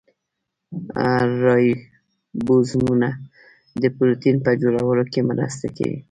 [1.43, 3.09] رایبوزومونه
[3.81, 5.97] د پروټین په جوړولو کې مرسته کوي